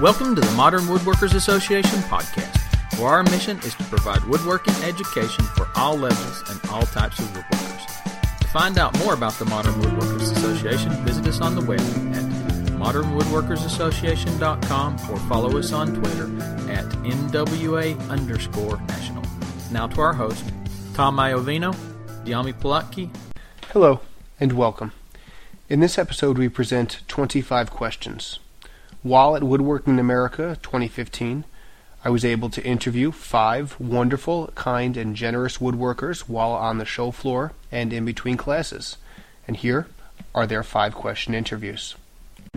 [0.00, 2.56] Welcome to the Modern Woodworkers Association podcast,
[3.00, 7.24] where our mission is to provide woodworking education for all levels and all types of
[7.30, 8.38] woodworkers.
[8.38, 12.22] To find out more about the Modern Woodworkers Association, visit us on the web at
[12.78, 16.26] modernwoodworkersassociation.com or follow us on Twitter
[16.70, 19.24] at MWA underscore national.
[19.72, 20.44] Now to our host,
[20.94, 21.74] Tom Iovino,
[22.24, 23.10] Dyami Plotke.
[23.72, 24.00] Hello,
[24.38, 24.92] and welcome.
[25.68, 28.38] In this episode, we present 25 questions.
[29.02, 31.44] While at Woodworking America 2015,
[32.04, 37.12] I was able to interview five wonderful, kind, and generous woodworkers while on the show
[37.12, 38.96] floor and in between classes.
[39.46, 39.86] And here
[40.34, 41.94] are their five question interviews.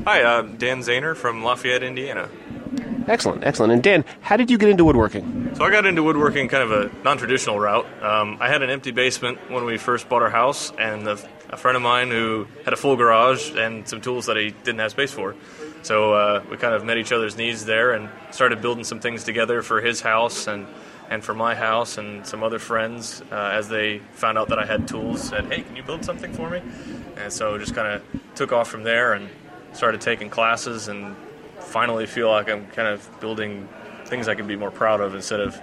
[0.04, 2.28] Hi, I'm Dan Zehner from Lafayette, Indiana.
[3.08, 3.74] Excellent, excellent.
[3.74, 5.56] And Dan, how did you get into woodworking?
[5.56, 7.86] So I got into woodworking kind of a non-traditional route.
[8.04, 11.18] Um, I had an empty basement when we first bought our house, and a,
[11.50, 14.80] a friend of mine who had a full garage and some tools that he didn't
[14.80, 15.36] have space for.
[15.84, 19.24] So uh, we kind of met each other's needs there and started building some things
[19.24, 20.68] together for his house and,
[21.10, 24.66] and for my house and some other friends uh, as they found out that I
[24.66, 25.24] had tools.
[25.24, 26.62] Said, "Hey, can you build something for me?"
[27.18, 28.04] And so just kind of
[28.36, 29.28] took off from there and
[29.74, 31.16] started taking classes and
[31.62, 33.68] finally feel like I'm kind of building
[34.06, 35.60] things I can be more proud of instead of,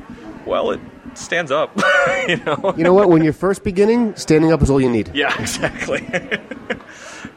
[0.47, 0.81] well, it
[1.15, 1.77] stands up,
[2.29, 2.75] you know.
[2.77, 3.11] You know what?
[3.11, 5.11] When you're first beginning, standing up is all you need.
[5.15, 6.09] Yeah, exactly.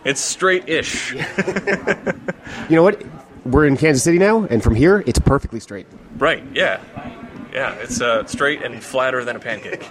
[0.06, 1.16] it's straight-ish.
[2.70, 3.04] You know what?
[3.46, 5.88] We're in Kansas City now, and from here, it's perfectly straight.
[6.18, 6.44] Right?
[6.54, 6.80] Yeah,
[7.52, 7.74] yeah.
[7.76, 9.84] It's uh, straight and flatter than a pancake.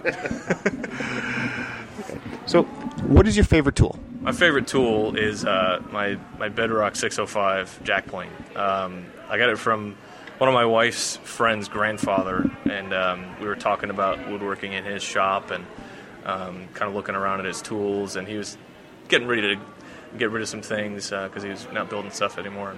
[2.46, 2.62] So,
[3.06, 3.98] what is your favorite tool?
[4.20, 8.30] My favorite tool is uh, my my Bedrock 605 jack plane.
[8.54, 9.96] Um, I got it from
[10.36, 15.02] one of my wife's friend's grandfather, and um, we were talking about woodworking in his
[15.02, 15.64] shop and
[16.26, 18.58] um, kind of looking around at his tools, and he was
[19.08, 19.60] getting ready to
[20.18, 22.74] get rid of some things because he was not building stuff anymore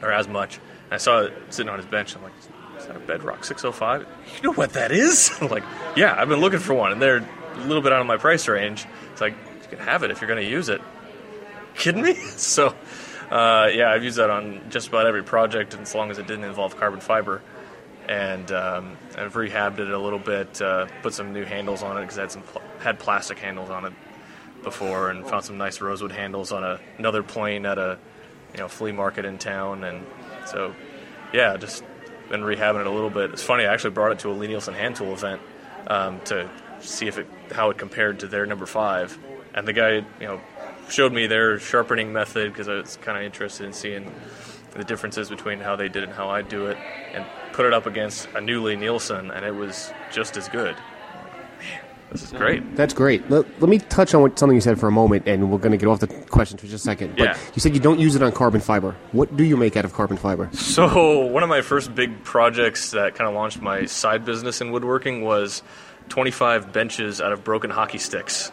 [0.00, 0.58] or as much.
[0.84, 2.14] And I saw it sitting on his bench.
[2.14, 2.32] I'm like,
[2.78, 4.06] is that a Bedrock 605?
[4.36, 5.36] You know what that is?
[5.40, 5.64] I'm like,
[5.96, 8.46] yeah, I've been looking for one, and they're a little bit out of my price
[8.46, 8.86] range.
[9.10, 9.34] It's like
[9.70, 10.80] you can have it if you're going to use it.
[11.74, 12.14] Kidding me?
[12.36, 12.74] So,
[13.30, 16.44] uh, yeah, I've used that on just about every project, as long as it didn't
[16.44, 17.42] involve carbon fiber.
[18.08, 22.02] And um, I've rehabbed it a little bit, uh, put some new handles on it
[22.02, 23.92] because I had some pl- had plastic handles on it
[24.62, 27.98] before, and found some nice rosewood handles on a, another plane at a
[28.52, 30.06] you know flea market in town, and
[30.44, 30.72] so
[31.32, 31.82] yeah, just
[32.28, 33.32] been rehabbing it a little bit.
[33.32, 35.40] It's funny, I actually brought it to a Lie-Nielsen hand tool event
[35.86, 36.48] um, to
[36.80, 39.18] see if it how it compared to their number five,
[39.56, 40.40] and the guy you know
[40.88, 44.12] showed me their sharpening method because I was kind of interested in seeing
[44.72, 46.76] the differences between how they did it and how I do it,
[47.14, 50.74] and put it up against a new Lie-Nielsen, and it was just as good.
[50.74, 51.80] Man,
[52.12, 52.76] this is great.
[52.76, 53.28] That's great.
[53.30, 55.72] Let, let me touch on what, something you said for a moment, and we're going
[55.72, 57.16] to get off the questions for just a second.
[57.16, 57.38] But Yeah.
[57.54, 58.94] you said you don't use it on carbon fiber.
[59.12, 60.50] What do you make out of carbon fiber?
[60.52, 64.72] So one of my first big projects that kind of launched my side business in
[64.72, 65.62] woodworking was
[66.10, 68.52] 25 benches out of broken hockey sticks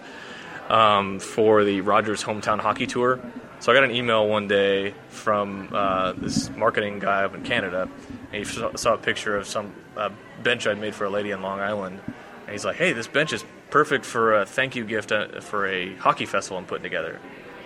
[0.73, 3.19] um, for the Rogers Hometown Hockey Tour.
[3.59, 7.88] So I got an email one day from uh, this marketing guy up in Canada,
[8.34, 10.09] and he saw, a picture of some uh,
[10.41, 13.31] bench I'd made for a lady in Long Island, and he's like, "Hey, this bench
[13.31, 17.19] is perfect for a thank you gift uh, for a hockey festival I'm putting together.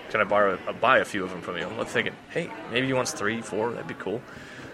[0.09, 2.87] Can I borrow, uh, buy a few of them from you?" I'm thinking, "Hey, maybe
[2.87, 3.71] he wants three, four.
[3.71, 4.21] That'd be cool."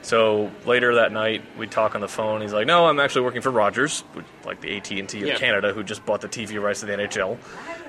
[0.04, 2.42] So later that night, we talk on the phone.
[2.42, 4.04] He's like, "No, I'm actually working for Rogers,
[4.46, 5.36] like the AT and T of Yeah.
[5.38, 7.38] Canada, who just bought the TV rights to the NHL,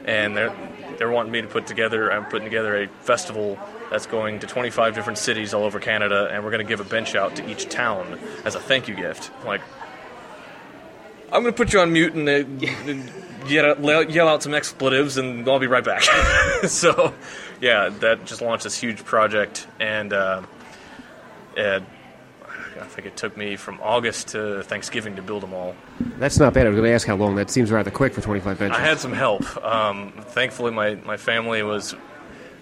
[0.04, 0.54] and they're
[0.96, 2.12] they're wanting me to put together.
[2.12, 3.58] I'm putting together a festival
[3.90, 6.84] that's going to 25 different cities all over Canada, and we're going to give a
[6.88, 9.30] bench out to each town as a thank you gift.
[9.40, 9.60] I'm like,
[11.32, 12.32] I'm going to put you on mute and, uh,
[12.88, 13.10] and
[13.48, 16.02] yell, yell out some expletives, and I'll be right back.
[16.68, 17.12] so,
[17.60, 20.42] yeah, that just launched this huge project, and uh,
[21.56, 21.82] it,
[22.80, 25.74] I think it took me from August to Thanksgiving to build them all.
[26.18, 26.66] That's not bad.
[26.66, 27.34] I was going to ask how long.
[27.36, 28.78] That seems rather quick for 25 benches.
[28.78, 29.42] I had some help.
[29.64, 31.94] Um, thankfully, my, my family was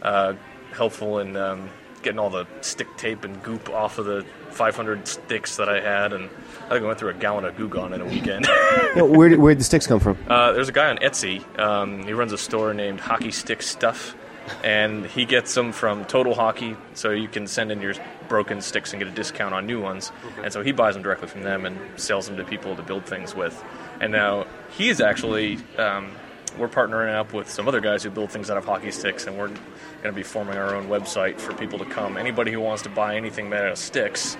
[0.02, 0.34] uh,
[0.72, 1.68] helpful in um,
[2.02, 6.12] getting all the stick tape and goop off of the 500 sticks that I had,
[6.12, 6.24] and
[6.66, 8.46] I think I went through a gallon of Goo Gone in a weekend.
[8.94, 10.18] Yeah, where did where did the sticks come from?
[10.28, 11.42] uh, there's a guy on Etsy.
[11.58, 14.14] Um, he runs a store named Hockey Stick Stuff,
[14.62, 17.94] and he gets them from Total Hockey, so you can send in your
[18.28, 20.12] broken sticks and get a discount on new ones.
[20.42, 23.06] And so he buys them directly from them and sells them to people to build
[23.06, 23.62] things with.
[24.00, 24.46] And now
[24.76, 25.58] he is actually.
[25.78, 26.12] Um,
[26.58, 29.38] we're partnering up with some other guys who build things out of hockey sticks, and
[29.38, 29.60] we're going
[30.02, 32.18] to be forming our own website for people to come.
[32.18, 34.36] Anybody who wants to buy anything made out of sticks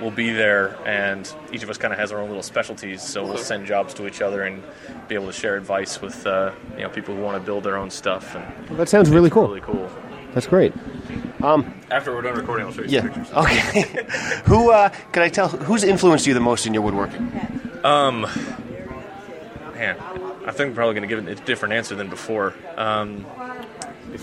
[0.00, 3.02] will be there, and each of us kind of has our own little specialties.
[3.02, 4.62] So we'll send jobs to each other and
[5.08, 7.76] be able to share advice with uh, you know people who want to build their
[7.76, 8.34] own stuff.
[8.36, 9.48] And That sounds really cool.
[9.48, 9.90] really cool.
[10.34, 10.72] That's great.
[11.42, 13.00] After we're done recording, I'll show you Yeah.
[13.00, 13.32] some pictures.
[13.32, 14.06] Okay.
[14.44, 15.48] Who uh, can I tell?
[15.48, 17.32] Who's influenced you the most in your woodworking?
[19.74, 19.96] Man,
[20.46, 22.54] I think I'm probably going to give it a different answer than before.
[22.76, 23.24] Um,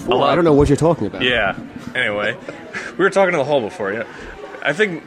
[0.06, 1.22] Well, I don't know what you're talking about.
[1.22, 1.58] Yeah.
[1.96, 2.36] Anyway,
[2.98, 3.94] we were talking to the hall before.
[3.94, 4.04] Yeah,
[4.62, 5.04] I think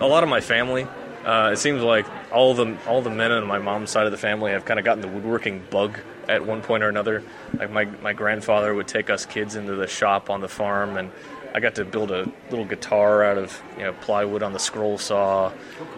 [0.00, 0.86] a lot of my family.
[1.24, 4.18] Uh, it seems like all the all the men on my mom's side of the
[4.18, 5.98] family have kind of gotten the woodworking bug
[6.28, 7.22] at one point or another.
[7.54, 11.10] Like my my grandfather would take us kids into the shop on the farm, and
[11.54, 14.98] I got to build a little guitar out of you know plywood on the scroll
[14.98, 15.50] saw,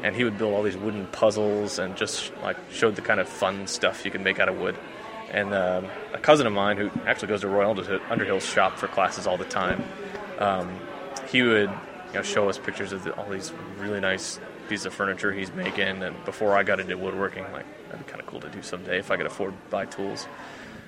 [0.05, 3.29] and he would build all these wooden puzzles and just like showed the kind of
[3.29, 4.77] fun stuff you can make out of wood.
[5.33, 8.87] And um, a cousin of mine who actually goes to Roy Underhill- Underhill's shop for
[8.87, 9.83] classes all the time,
[10.39, 10.79] um,
[11.29, 11.71] he would
[12.17, 14.41] you know, show us pictures of the, all these really nice
[14.71, 16.03] pieces of furniture he's making.
[16.03, 18.99] And before I got into woodworking, like that'd be kind of cool to do someday
[18.99, 20.27] if I could afford to buy tools.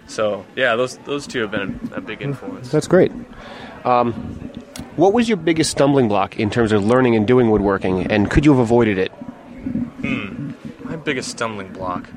[0.06, 2.30] So yeah, those those two have been a, a big hmm.
[2.30, 2.70] influence.
[2.70, 3.12] That's great.
[3.84, 4.12] Um,
[4.96, 8.46] what was your biggest stumbling block in terms of learning and doing woodworking, and could
[8.46, 9.10] you have avoided it?
[9.10, 10.52] Hmm.
[10.84, 12.08] My biggest stumbling block,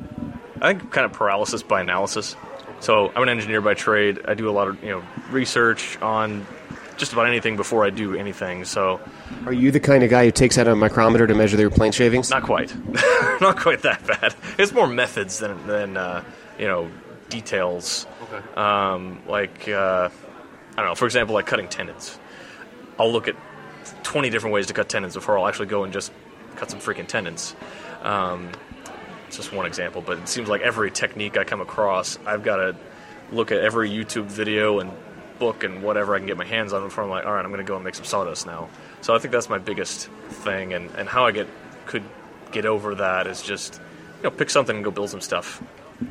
[0.61, 2.37] I think, kind of paralysis by analysis.
[2.79, 4.21] So I'm an engineer by trade.
[4.25, 6.47] I do a lot of you know research on
[7.01, 8.63] just about anything before I do anything.
[8.63, 9.01] So
[9.47, 11.91] Are you the kind of guy who takes out a micrometer to measure their plane
[11.91, 12.29] shavings?
[12.29, 12.71] not quite,
[13.41, 14.35] not quite that bad.
[14.59, 16.23] It's more methods than than uh,
[16.59, 16.89] you know
[17.29, 18.05] details.
[18.55, 20.09] Um, like uh,
[20.73, 20.95] I don't know.
[20.95, 22.19] For example, like cutting tenons.
[22.99, 23.35] I'll look at
[24.03, 26.11] 20 different ways to cut tenons before I'll actually go and just
[26.55, 27.55] cut some freaking tenons.
[28.03, 28.51] Um,
[29.27, 32.57] it's just one example, but it seems like every technique I come across, I've got
[32.57, 32.75] to
[33.31, 34.91] look at every YouTube video and
[35.41, 37.51] book and whatever I can get my hands on before I'm like, all right, I'm
[37.51, 38.69] going to go and make some sawdust now.
[39.01, 40.07] So I think that's my biggest
[40.45, 41.47] thing, and, and how I get
[41.87, 42.03] could
[42.51, 43.81] get over that is just
[44.17, 45.63] you know pick something and go build some stuff.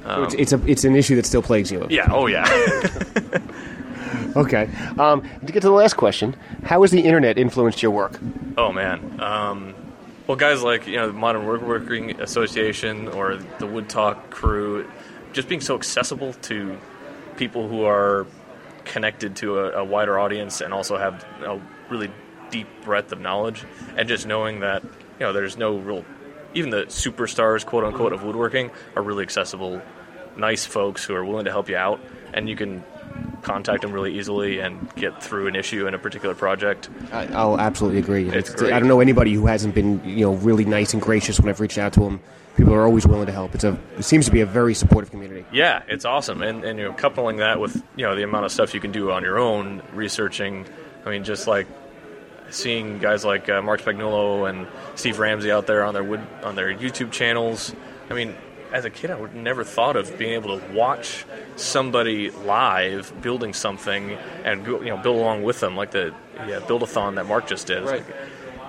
[0.05, 1.87] So it's, it's a it's an issue that still plagues you.
[1.89, 2.09] Yeah.
[2.11, 2.45] Oh yeah.
[4.37, 4.69] Okay.
[4.99, 8.19] Um, to get to the last question, how has the internet influenced your work?
[8.57, 9.21] Oh man.
[9.21, 9.75] Um,
[10.27, 14.89] well, guys like you know the Modern Woodworking Association or the Wood Talk crew,
[15.33, 16.79] just being so accessible to
[17.37, 18.27] people who are
[18.85, 22.11] connected to a, a wider audience and also have a really
[22.51, 23.65] deep breadth of knowledge,
[23.97, 26.05] and just knowing that you know there's no real,
[26.55, 29.81] even the superstars, quote unquote, of woodworking are really accessible,
[30.37, 32.01] nice folks who are willing to help you out,
[32.33, 32.83] and you can
[33.43, 36.89] contact them really easily and get through an issue in a particular project.
[37.13, 38.29] I, I'll absolutely agree.
[38.29, 38.71] It's I great.
[38.71, 41.79] don't know anybody who hasn't been you know really nice and gracious when I've reached
[41.79, 42.21] out to them.
[42.57, 43.55] People are always willing to help.
[43.55, 45.45] It's a it seems to be a very supportive community.
[45.53, 48.53] Yeah, it's awesome, and and you know, coupling that with you know the amount of
[48.53, 50.67] stuff you can do on your own, researching.
[51.07, 51.67] I mean, just like
[52.51, 54.67] seeing guys like uh, Mark Spagnuolo and
[54.97, 57.75] Steve Ramsey out there on their wood on their YouTube channels.
[58.11, 58.35] I mean,
[58.73, 61.25] as a kid, I would never thought of being able to watch
[61.57, 64.13] somebody live building something
[64.45, 66.15] and go- you know build along with them, like the
[66.47, 67.83] yeah, build-a-thon that Mark just did.
[67.83, 68.07] It's like,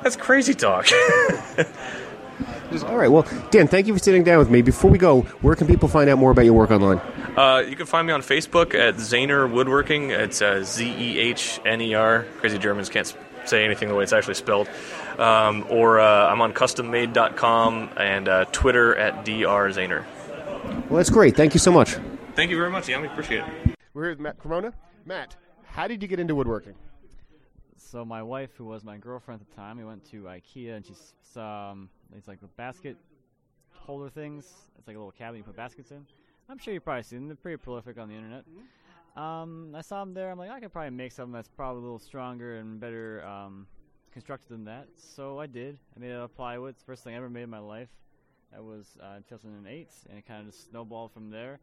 [0.03, 0.87] that's crazy talk.
[2.85, 3.09] All right.
[3.11, 4.61] Well, Dan, thank you for sitting down with me.
[4.61, 6.99] Before we go, where can people find out more about your work online?
[7.35, 10.09] Uh, you can find me on Facebook at Zehner Woodworking.
[10.11, 12.25] It's uh, Z E H N E R.
[12.37, 13.13] Crazy Germans can't
[13.45, 14.69] say anything the way it's actually spelled.
[15.19, 20.05] Um, or uh, I'm on CustomMade.com and uh, Twitter at Dr Zehner.
[20.89, 21.35] Well, that's great.
[21.35, 21.97] Thank you so much.
[22.35, 23.11] Thank you very much, Yami.
[23.11, 23.75] Appreciate it.
[23.93, 24.73] We're here with Matt Cremona.
[25.05, 26.75] Matt, how did you get into woodworking?
[27.75, 30.85] So my wife, who was my girlfriend at the time, we went to IKEA and
[30.85, 32.95] she s- saw um, these like the basket
[33.71, 34.45] holder things.
[34.77, 36.05] It's like a little cabinet you put baskets in.
[36.49, 37.27] I'm sure you've probably seen them.
[37.27, 38.45] They're pretty prolific on the internet.
[39.17, 40.31] Um, I saw them there.
[40.31, 43.67] I'm like, I could probably make something that's probably a little stronger and better um,
[44.11, 44.87] constructed than that.
[44.97, 45.77] So I did.
[45.95, 46.71] I made it out of plywood.
[46.71, 47.89] It's the first thing I ever made in my life.
[48.51, 51.59] That was uh, 2008, and it kind of just snowballed from there.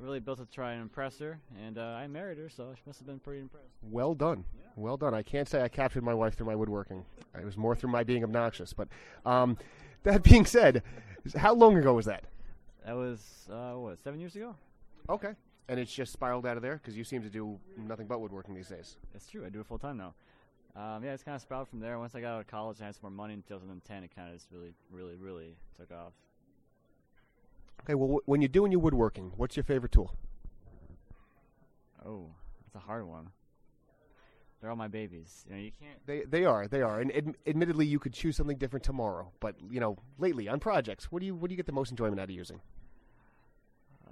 [0.00, 2.98] Really built to try and impress her, and uh, I married her, so she must
[2.98, 3.68] have been pretty impressed.
[3.82, 4.44] Well done.
[4.74, 5.14] Well done.
[5.14, 7.04] I can't say I captured my wife through my woodworking.
[7.38, 8.72] It was more through my being obnoxious.
[8.72, 8.88] But
[9.24, 9.56] um,
[10.02, 10.82] that being said,
[11.36, 12.24] how long ago was that?
[12.84, 14.56] That was uh, what seven years ago.
[15.08, 15.32] Okay.
[15.68, 18.54] And it's just spiraled out of there because you seem to do nothing but woodworking
[18.54, 18.96] these days.
[19.12, 19.46] That's true.
[19.46, 20.14] I do it full time now.
[20.74, 21.98] Um, yeah, it's kind of sprouted from there.
[21.98, 24.28] Once I got out of college and had some more money in 2010, it kind
[24.28, 26.12] of just really, really, really took off.
[27.82, 27.94] Okay.
[27.94, 30.16] Well, wh- when you're doing your woodworking, what's your favorite tool?
[32.04, 32.26] Oh,
[32.62, 33.28] that's a hard one.
[34.60, 35.44] They're all my babies.
[35.48, 36.06] You know, you can't.
[36.06, 37.00] They they are they are.
[37.00, 39.32] And ad- admittedly, you could choose something different tomorrow.
[39.40, 41.90] But you know, lately on projects, what do you what do you get the most
[41.90, 42.60] enjoyment out of using?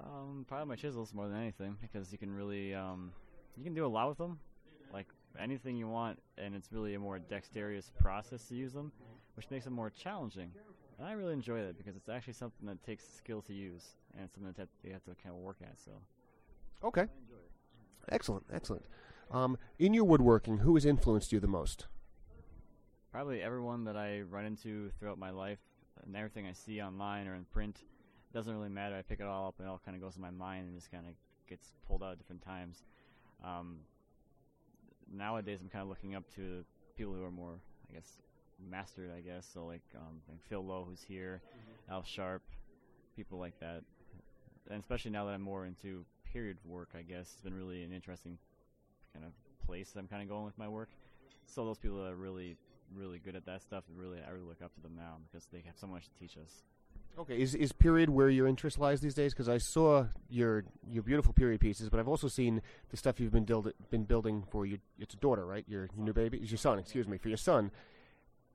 [0.02, 3.12] Um, probably my chisels more than anything because you can really, um,
[3.56, 4.38] you can do a lot with them,
[5.38, 8.92] anything you want, and it's really a more dexterous process to use them,
[9.34, 10.50] which makes it more challenging.
[10.98, 14.24] And I really enjoy that because it's actually something that takes skill to use, and
[14.24, 15.80] it's something that you have to kind of work at.
[15.82, 15.92] So.
[16.84, 17.06] Okay.
[18.10, 18.84] Excellent, excellent.
[19.30, 21.86] Um, in your woodworking, who has influenced you the most?
[23.12, 25.58] Probably everyone that I run into throughout my life
[26.04, 27.78] and everything I see online or in print.
[28.32, 28.96] Doesn't really matter.
[28.96, 30.76] I pick it all up and it all kind of goes in my mind and
[30.76, 31.14] just kind of
[31.48, 32.84] gets pulled out at different times.
[33.44, 33.78] Um,
[35.10, 36.64] nowadays, I'm kind of looking up to
[36.96, 38.08] people who are more, I guess,
[38.70, 39.10] mastered.
[39.16, 41.92] I guess so, like, um, like Phil Lowe, who's here, mm-hmm.
[41.92, 42.42] Al Sharp,
[43.16, 43.82] people like that,
[44.70, 47.92] and especially now that I'm more into period work, I guess it's been really an
[47.92, 48.38] interesting
[49.12, 49.32] kind of
[49.66, 50.90] place I'm kind of going with my work.
[51.46, 52.56] So those people that are really,
[52.94, 55.62] really good at that stuff, really, I really look up to them now because they
[55.66, 56.62] have so much to teach us.
[57.18, 59.32] Okay, is is period where your interest lies these days?
[59.32, 63.32] Because I saw your your beautiful period pieces, but I've also seen the stuff you've
[63.32, 65.64] been build, been building for your it's a daughter, right?
[65.68, 66.78] Your, new baby, it's your son.
[66.78, 67.70] Excuse me, for your son,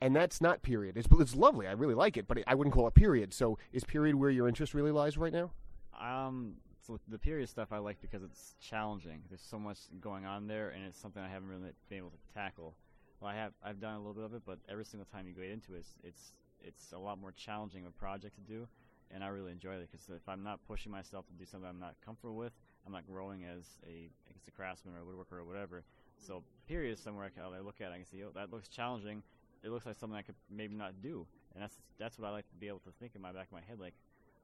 [0.02, 0.98] and that's not period.
[0.98, 1.68] It's it's lovely.
[1.68, 3.34] I really like it, but I wouldn't call it period.
[3.34, 5.52] So is period where your interest really lies right now?
[6.00, 9.22] Um, so the period stuff I like because it's challenging.
[9.30, 12.34] There's so much going on there, and it's something I haven't really been able to
[12.34, 12.76] tackle.
[13.20, 15.34] Well, I have I've done a little bit of it, but every single time you
[15.34, 16.32] go into it, it's, it's
[16.66, 18.68] it's a lot more challenging of a project to do,
[19.12, 21.80] and I really enjoy it because if I'm not pushing myself to do something I'm
[21.80, 22.54] not comfortable with,
[22.86, 25.84] I'm not growing as a I guess a craftsman or a woodworker or whatever.
[26.18, 27.92] So period is somewhere I, can, I look at.
[27.92, 29.22] It, I can see, oh, that looks challenging.
[29.64, 32.48] It looks like something I could maybe not do, and that's that's what I like
[32.50, 33.80] to be able to think in my back of my head.
[33.80, 33.94] Like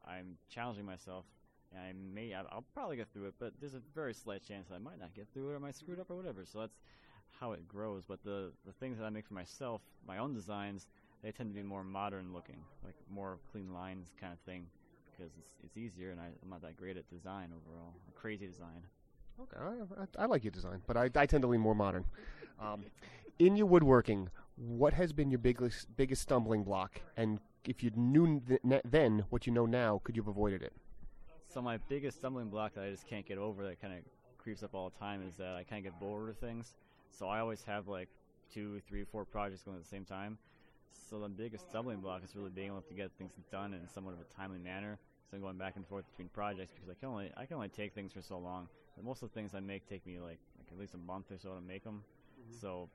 [0.08, 1.26] I'm challenging myself,
[1.72, 4.76] and I may I'll probably get through it, but there's a very slight chance that
[4.76, 6.46] I might not get through it or I might screw it up or whatever.
[6.46, 6.78] So that's
[7.40, 8.04] how it grows.
[8.08, 10.88] But the the things that I make for myself, my own designs,
[11.24, 14.66] they tend to be more modern looking, like more clean lines kind of thing,
[15.12, 17.94] because it's, it's easier and I, am not that great at design overall.
[18.10, 18.84] A crazy design.
[19.40, 22.06] Okay, I, I, I like your design, but I, I tend to lean more modern.
[22.60, 22.86] Um,
[23.40, 28.42] in your woodworking, what has been your biggest biggest stumbling block, and if you knew
[28.48, 30.74] th- then what you know now, could you have avoided it?
[31.48, 34.00] So my biggest stumbling block that I just can't get over, that kind of
[34.38, 36.74] creeps up all the time, is that I kind of get bored with things.
[37.10, 38.08] So I always have like
[38.54, 40.38] two, three, four projects going at the same time.
[40.94, 44.14] So the biggest stumbling block is really being able to get things done in somewhat
[44.14, 44.98] of a timely manner.
[45.30, 47.70] So I'm going back and forth between projects because I can only I can only
[47.70, 48.68] take things for so long.
[48.96, 51.32] But most of the things I make take me like, like at least a month
[51.32, 52.04] or so to make them.
[52.40, 52.58] Mm-hmm.
[52.60, 52.90] So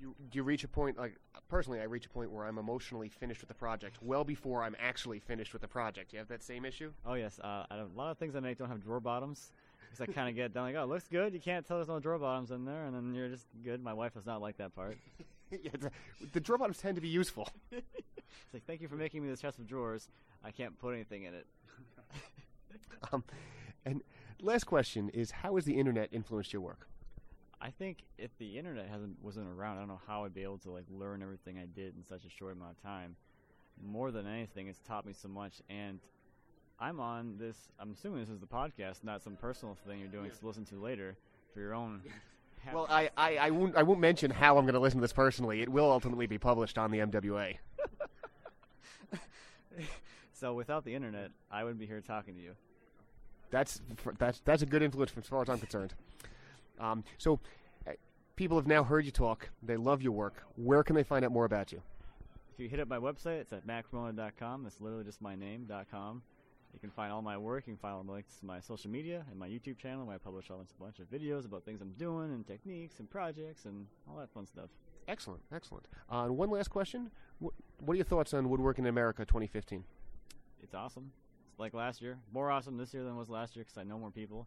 [0.00, 1.16] you do you reach a point like
[1.48, 4.76] personally I reach a point where I'm emotionally finished with the project well before I'm
[4.80, 6.12] actually finished with the project.
[6.12, 6.92] You have that same issue?
[7.04, 10.12] Oh yes, uh, a lot of things I make don't have drawer bottoms because I
[10.12, 11.34] kind of get done like oh it looks good.
[11.34, 13.82] You can't tell there's no drawer bottoms in there, and then you're just good.
[13.82, 14.96] My wife does not like that part.
[15.62, 15.90] yeah, the,
[16.32, 17.48] the, drawer bottoms tend to be useful.
[17.72, 20.08] it's like, thank you for making me this chest of drawers.
[20.44, 21.46] I can't put anything in it.
[23.12, 23.24] um,
[23.84, 24.02] and
[24.40, 26.86] last question is, how has the internet influenced your work?
[27.60, 30.58] I think if the internet hasn't wasn't around, I don't know how I'd be able
[30.58, 33.16] to like learn everything I did in such a short amount of time.
[33.82, 36.00] More than anything, it's taught me so much, and
[36.78, 37.56] I'm on this.
[37.78, 40.38] I'm assuming this is the podcast, not some personal thing you're doing yeah.
[40.40, 41.16] to listen to later
[41.52, 42.00] for your own
[42.72, 45.12] well, I, I, I, won't, I won't mention how I'm going to listen to this
[45.12, 45.62] personally.
[45.62, 47.56] It will ultimately be published on the MWA.
[50.32, 52.52] so without the internet, I wouldn't be here talking to you.
[53.50, 53.80] That's
[54.18, 55.92] that's that's a good influence as far as I'm concerned.
[56.78, 57.40] Um, so,
[57.86, 57.92] uh,
[58.36, 59.50] people have now heard you talk.
[59.62, 60.44] They love your work.
[60.56, 61.82] Where can they find out more about you?
[62.54, 64.66] If you hit up my website, it's at mattcremona.com.
[64.66, 66.22] It's literally just my name.com.
[66.72, 67.66] You can find all my work.
[67.66, 70.14] You can find all the links to my social media and my YouTube channel where
[70.14, 73.10] I publish all this a bunch of videos about things I'm doing and techniques and
[73.10, 74.70] projects and all that fun stuff.
[75.08, 75.86] Excellent, excellent.
[76.10, 77.10] Uh, and one last question:
[77.40, 79.82] what, what are your thoughts on Woodworking in America 2015?
[80.62, 81.10] It's awesome.
[81.50, 82.18] It's like last year.
[82.32, 84.46] More awesome this year than it was last year because I know more people,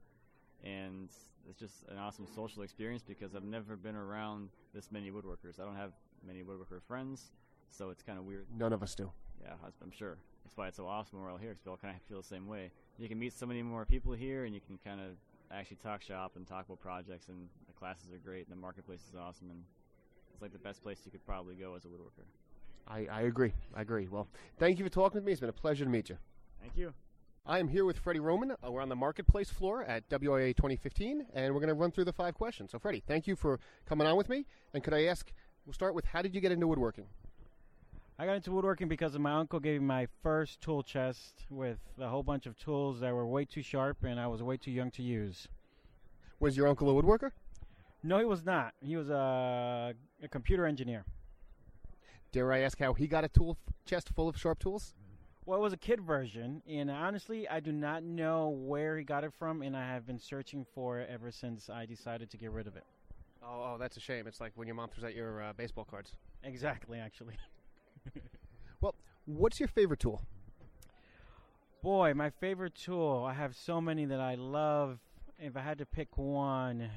[0.63, 1.09] and
[1.49, 5.59] it's just an awesome social experience because I've never been around this many woodworkers.
[5.59, 5.91] I don't have
[6.25, 7.31] many woodworker friends,
[7.69, 8.45] so it's kind of weird.
[8.57, 9.11] None of us do.
[9.41, 10.17] Yeah, I'm sure.
[10.43, 12.27] That's why it's so awesome we're all here because we all kind of feel the
[12.27, 12.71] same way.
[12.97, 15.17] You can meet so many more people here, and you can kind of
[15.51, 17.27] actually talk shop and talk about projects.
[17.29, 19.63] And the classes are great, and the marketplace is awesome, and
[20.33, 22.25] it's like the best place you could probably go as a woodworker.
[22.87, 23.53] I, I agree.
[23.73, 24.07] I agree.
[24.09, 24.27] Well,
[24.59, 25.31] thank you for talking with me.
[25.31, 26.17] It's been a pleasure to meet you.
[26.61, 26.93] Thank you.
[27.45, 28.51] I am here with Freddie Roman.
[28.51, 32.05] Uh, we're on the marketplace floor at WIA 2015, and we're going to run through
[32.05, 32.71] the five questions.
[32.71, 34.45] So, Freddie, thank you for coming on with me.
[34.73, 35.31] And could I ask,
[35.65, 37.05] we'll start with how did you get into woodworking?
[38.23, 41.79] I got into woodworking because of my uncle gave me my first tool chest with
[41.99, 44.71] a whole bunch of tools that were way too sharp and I was way too
[44.71, 45.49] young to use.
[46.39, 47.31] Was your uncle a woodworker?
[48.01, 48.75] No, he was not.
[48.79, 51.03] He was a, a computer engineer.
[52.31, 54.93] Dare I ask how he got a tool chest full of sharp tools?
[55.45, 59.25] Well, it was a kid version, and honestly, I do not know where he got
[59.25, 62.51] it from, and I have been searching for it ever since I decided to get
[62.51, 62.85] rid of it.
[63.43, 64.27] Oh, oh that's a shame.
[64.27, 66.13] It's like when your mom throws out your uh, baseball cards.
[66.45, 67.35] Exactly, actually.
[68.81, 68.95] well,
[69.25, 70.21] what's your favorite tool?
[71.81, 73.25] Boy, my favorite tool.
[73.27, 74.99] I have so many that I love.
[75.37, 76.89] If I had to pick one,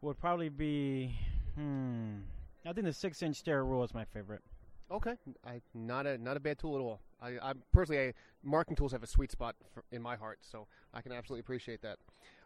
[0.00, 1.14] would probably be.
[1.56, 2.20] Hmm.
[2.64, 4.42] I think the six-inch Starrett rule is my favorite.
[4.90, 5.14] Okay,
[5.46, 7.00] I, not a not a bad tool at all.
[7.22, 10.66] I, I'm personally, I, marking tools have a sweet spot for, in my heart, so
[10.92, 11.98] I can absolutely appreciate that.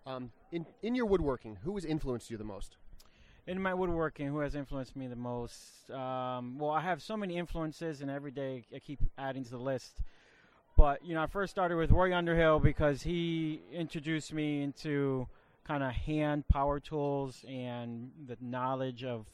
[0.07, 2.76] Um, in in your woodworking, who has influenced you the most?
[3.46, 5.90] In my woodworking, who has influenced me the most?
[5.90, 9.58] Um, well, I have so many influences, and every day I keep adding to the
[9.58, 10.00] list.
[10.78, 15.28] But you know, I first started with Roy Underhill because he introduced me into
[15.66, 19.26] kind of hand power tools and the knowledge of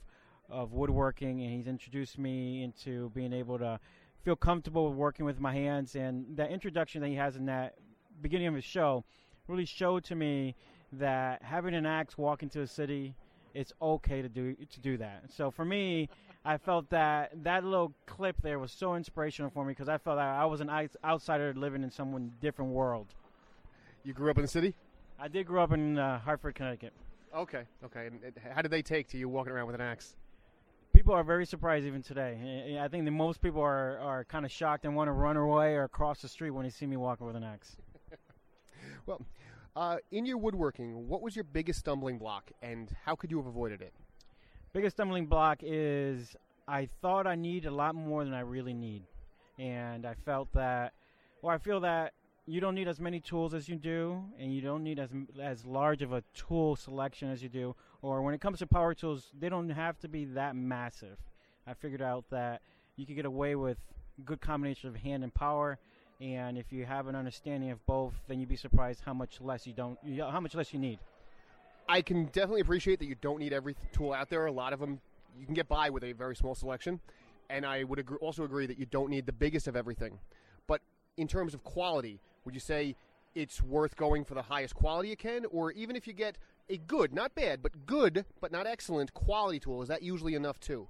[0.49, 3.79] of woodworking, and he's introduced me into being able to
[4.25, 5.95] feel comfortable working with my hands.
[5.95, 7.77] And that introduction that he has in that
[8.21, 9.05] beginning of his show
[9.47, 10.57] really showed to me
[10.95, 13.15] that having an axe walk into a city,
[13.55, 15.25] it's okay to do to do that.
[15.29, 16.09] So for me,
[16.45, 20.17] I felt that that little clip there was so inspirational for me because I felt
[20.17, 20.71] that I was an
[21.05, 23.15] outsider living in some different world.
[24.05, 24.75] You grew up in the city.
[25.19, 26.95] I did grow up in uh, Hartford, Connecticut.
[27.37, 28.07] Okay, okay.
[28.07, 28.21] And
[28.55, 30.15] how did they take to you walking around with an axe?
[30.95, 32.79] People are very surprised even today.
[32.81, 35.75] I think that most people are, are kind of shocked and want to run away
[35.75, 37.77] or cross the street when they see me walking with an axe.
[39.07, 39.21] well,
[39.77, 43.47] uh, in your woodworking, what was your biggest stumbling block, and how could you have
[43.47, 43.93] avoided it?
[44.73, 46.37] Biggest stumbling block is
[46.67, 49.03] I thought I need a lot more than I really need,
[49.59, 50.93] and I felt that,
[51.43, 52.13] or I feel that
[52.47, 55.11] you don't need as many tools as you do, and you don't need as
[55.41, 57.77] as large of a tool selection as you do.
[58.03, 61.19] Or when it comes to power tools, they don't have to be that massive.
[61.67, 62.63] I figured out that
[62.97, 63.79] you could get away with
[64.25, 65.79] good combination of hand and power,
[66.21, 69.67] and if you have an understanding of both, then you'd be surprised how much less
[69.67, 70.99] you don't, how much less you need.
[71.89, 74.47] I can definitely appreciate that you don't need every tool out there.
[74.47, 75.01] A lot of them
[75.39, 77.01] you can get by with a very small selection,
[77.49, 80.19] and I would agree, also agree that you don't need the biggest of everything.
[80.67, 80.83] But
[81.17, 82.97] in terms of quality, would you say
[83.35, 86.37] it's worth going for the highest quality you can, or even if you get
[86.69, 90.61] a good, not bad, but good, but not excellent quality tool, is that usually enough
[90.61, 90.87] too?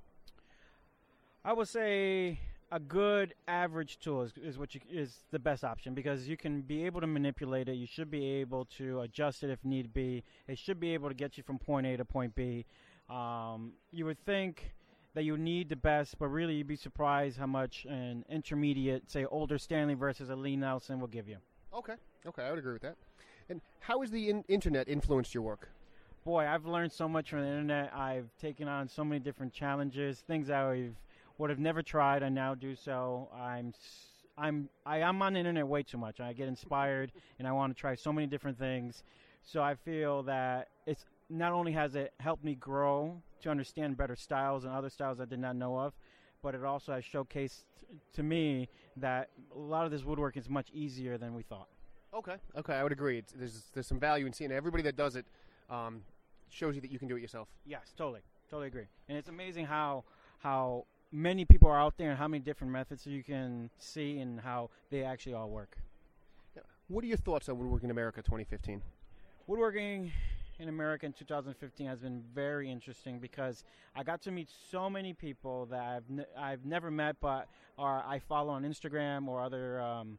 [1.45, 2.41] I would say
[2.73, 6.61] a good average tool is, is what you, is the best option because you can
[6.61, 7.75] be able to manipulate it.
[7.75, 10.23] You should be able to adjust it if need be.
[10.47, 12.65] It should be able to get you from point A to point B.
[13.09, 14.73] Um, you would think
[15.15, 19.25] that you need the best, but really you'd be surprised how much an intermediate, say,
[19.25, 21.39] older Stanley versus a Lie-Nielsen will give you.
[21.75, 22.97] Okay, okay, I would agree with that.
[23.49, 25.69] And how has the in- internet influenced your work?
[26.25, 27.93] Boy, I've learned so much from the internet.
[27.93, 30.91] I've taken on so many different challenges, things I
[31.41, 32.23] would have never tried.
[32.23, 33.29] I now do so.
[33.35, 33.73] I'm
[34.37, 36.21] I'm I am on the internet way too much.
[36.21, 39.03] I get inspired and I want to try so many different things.
[39.43, 44.17] So I feel that it's not only has it helped me grow to understand better
[44.17, 45.95] styles and other styles I did not know of,
[46.43, 47.65] but it also has showcased
[48.13, 51.69] to me that a lot of this woodworking is much easier than we thought.
[52.13, 53.19] Okay, okay, I would agree.
[53.19, 55.25] It's, there's there's some value in seeing everybody that does it
[55.71, 56.03] um,
[56.51, 57.49] shows you that you can do it yourself.
[57.65, 58.89] Yes, totally, totally agree.
[59.09, 60.05] And it's amazing how
[60.41, 64.41] how many people are out there and how many different methods you can see and
[64.41, 65.77] how they actually all work.
[66.89, 68.83] What are your thoughts on Woodworking America 2015?
[69.47, 70.11] Woodworking
[70.59, 75.13] in America in 2015 has been very interesting because I got to meet so many
[75.13, 77.47] people that I've n- I've never met, but
[77.79, 80.19] are I follow on Instagram or other um,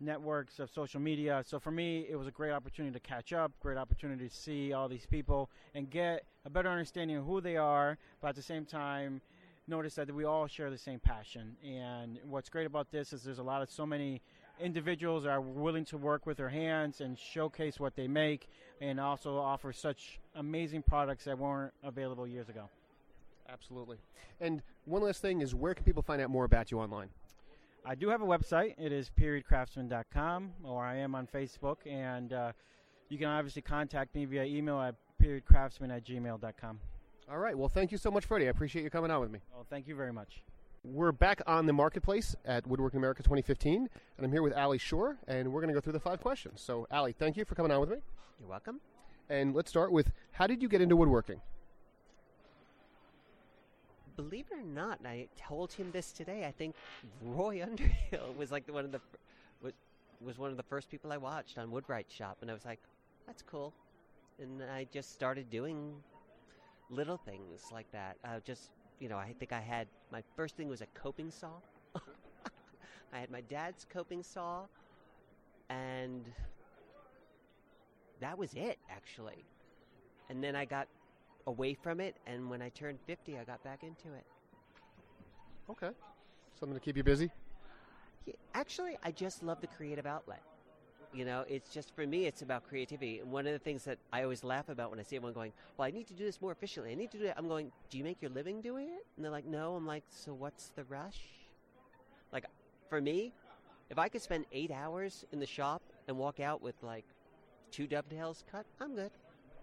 [0.00, 1.42] networks of social media.
[1.46, 4.72] So for me, it was a great opportunity to catch up, great opportunity to see
[4.72, 8.42] all these people and get a better understanding of who they are, but at the
[8.42, 9.20] same time,
[9.68, 11.56] notice that we all share the same passion.
[11.64, 14.22] And what's great about this is there's a lot of so many
[14.60, 18.48] individuals are willing to work with their hands and showcase what they make
[18.80, 22.68] and also offer such amazing products that weren't available years ago.
[23.48, 23.98] Absolutely.
[24.40, 27.08] And one last thing is where can people find out more about you online?
[27.84, 28.74] I do have a website.
[28.78, 32.52] It is periodcraftsman.com, or I am on Facebook, and uh,
[33.08, 36.80] you can obviously contact me via email at periodcraftsman at gmail.com.
[37.28, 37.58] All right.
[37.58, 38.46] Well, thank you so much, Freddie.
[38.46, 39.40] I appreciate you coming on with me.
[39.52, 40.42] Well, thank you very much.
[40.84, 45.16] We're back on the marketplace at Woodworking America 2015, and I'm here with Ali Shore,
[45.26, 46.60] and we're going to go through the five questions.
[46.60, 47.96] So, Ali, thank you for coming on with me.
[48.38, 48.80] You're welcome.
[49.28, 51.40] And let's start with how did you get into woodworking?
[54.14, 56.44] Believe it or not, I told him this today.
[56.46, 56.76] I think
[57.20, 59.00] Roy Underhill was like one of the
[59.60, 59.72] was
[60.24, 62.78] was one of the first people I watched on Woodwright Shop, and I was like,
[63.26, 63.74] "That's cool."
[64.38, 65.92] And I just started doing
[66.90, 68.16] little things like that.
[68.24, 71.50] Uh, just you know, I think I had my first thing was a coping saw.
[73.12, 74.66] I had my dad's coping saw,
[75.68, 76.24] and
[78.20, 79.44] that was it actually.
[80.28, 80.88] And then I got
[81.46, 84.24] away from it, and when I turned 50, I got back into it.
[85.70, 85.90] Okay.
[86.58, 87.30] Something to keep you busy?
[88.24, 90.42] Yeah, actually, I just love the creative outlet.
[91.16, 93.20] You know, it's just for me, it's about creativity.
[93.20, 95.52] And one of the things that I always laugh about when I see everyone going,
[95.78, 96.92] "Well, I need to do this more efficiently.
[96.92, 99.24] I need to do it." I'm going, "Do you make your living doing it?" And
[99.24, 101.22] they're like, "No." I'm like, "So what's the rush?"
[102.32, 102.44] Like,
[102.90, 103.32] for me,
[103.88, 107.06] if I could spend eight hours in the shop and walk out with like
[107.70, 109.10] two dovetails cut, I'm good.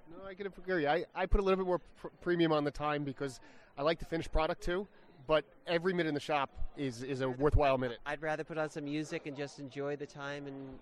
[0.09, 0.87] No, I can agree.
[0.87, 3.39] I, I put a little bit more pr- premium on the time because
[3.77, 4.87] I like the finished product too.
[5.27, 7.99] But every minute in the shop is, is a worthwhile minute.
[8.05, 10.79] I'd rather put on some music and just enjoy the time and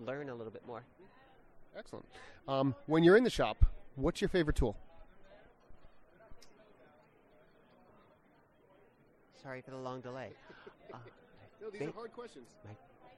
[0.00, 0.82] learn a little bit more.
[1.76, 2.04] Excellent.
[2.48, 3.64] Um, when you're in the shop,
[3.96, 4.76] what's your favorite tool?
[9.42, 10.30] Sorry for the long delay.
[10.92, 10.96] Uh,
[11.62, 12.48] No, these are hard questions.
[12.64, 12.72] my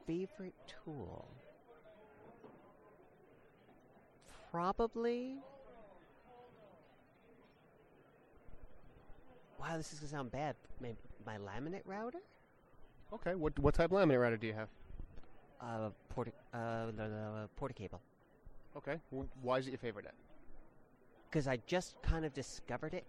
[0.07, 0.53] favorite
[0.85, 1.27] tool.
[4.51, 5.37] Probably.
[9.59, 10.57] Wow, this is gonna sound bad.
[10.83, 10.91] My,
[11.25, 12.19] my laminate router,
[13.15, 14.69] Okay, what what type of laminate router do you have?
[15.63, 18.01] uh, porta, uh, the, the Porter-Cable,
[18.77, 18.99] Okay,
[19.43, 20.07] why is it your favorite?
[21.31, 23.05] Because I just kind of discovered it,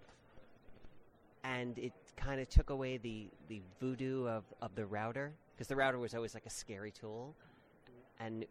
[1.44, 5.76] and it kind of took away the the voodoo of of the router, because the
[5.76, 7.34] router was always like a scary tool,
[8.20, 8.46] and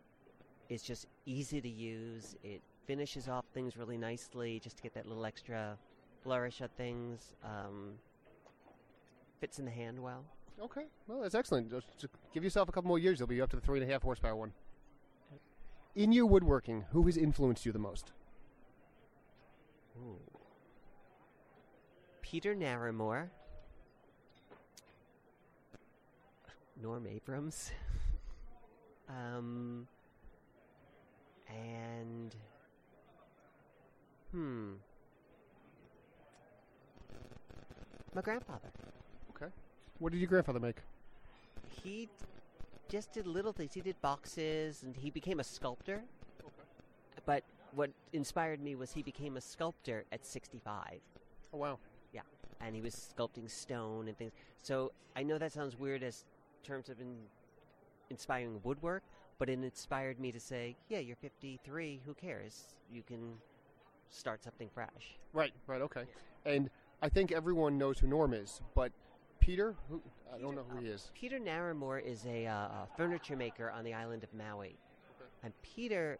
[0.68, 2.34] it's just easy to use.
[2.42, 5.76] It finishes off things really nicely, just to get that little extra
[6.22, 7.34] flourish of things.
[7.44, 7.94] Um,
[9.40, 10.24] fits in the hand well.
[10.60, 11.70] Okay, well that's excellent.
[11.70, 13.88] Just, just give yourself a couple more years, you'll be up to the three and
[13.88, 14.52] a half horsepower one.
[15.94, 18.12] In your woodworking, who has influenced you the most?
[19.98, 20.16] Ooh.
[22.22, 23.28] Peter Narramore,
[26.82, 27.72] Norm Abrams,
[29.08, 29.86] um,
[31.48, 32.34] and
[34.30, 34.72] hmm,
[38.14, 38.70] my grandfather.
[40.02, 40.04] Okay.
[40.04, 40.78] What did your grandfather make?
[41.84, 42.08] He
[42.88, 43.72] just did little things.
[43.72, 46.02] He did boxes, and he became a sculptor.
[47.24, 51.00] But what inspired me was he became a sculptor at 65.
[51.54, 51.78] Oh wow.
[52.12, 52.22] Yeah,
[52.60, 54.32] and he was sculpting stone and things.
[54.62, 56.24] So I know that sounds weird as
[56.64, 57.14] terms of in,
[58.10, 59.04] inspiring woodwork,
[59.38, 62.00] but it inspired me to say, yeah, you're 53.
[62.04, 62.74] Who cares?
[62.92, 63.34] You can
[64.10, 65.16] start something fresh.
[65.32, 66.04] Right, right, okay.
[66.44, 68.92] And I think everyone knows who Norm is, but
[69.42, 70.00] Peter, who,
[70.32, 71.10] I don't know who he is.
[71.14, 74.76] Peter Narramore is a, uh, a furniture maker on the island of Maui,
[75.42, 76.18] and Peter